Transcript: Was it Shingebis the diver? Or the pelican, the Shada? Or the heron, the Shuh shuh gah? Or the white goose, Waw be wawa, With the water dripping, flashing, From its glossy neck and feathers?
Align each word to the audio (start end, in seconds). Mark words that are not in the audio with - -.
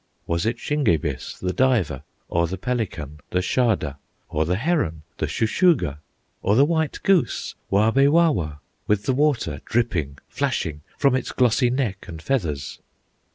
Was 0.25 0.47
it 0.47 0.57
Shingebis 0.57 1.37
the 1.39 1.53
diver? 1.53 2.01
Or 2.27 2.47
the 2.47 2.57
pelican, 2.57 3.19
the 3.29 3.37
Shada? 3.37 3.97
Or 4.29 4.45
the 4.45 4.55
heron, 4.55 5.03
the 5.19 5.27
Shuh 5.27 5.45
shuh 5.45 5.75
gah? 5.75 5.97
Or 6.41 6.55
the 6.55 6.65
white 6.65 6.99
goose, 7.03 7.53
Waw 7.69 7.91
be 7.91 8.07
wawa, 8.07 8.61
With 8.87 9.03
the 9.03 9.13
water 9.13 9.61
dripping, 9.63 10.17
flashing, 10.27 10.81
From 10.97 11.13
its 11.13 11.31
glossy 11.31 11.69
neck 11.69 12.05
and 12.07 12.19
feathers? 12.19 12.79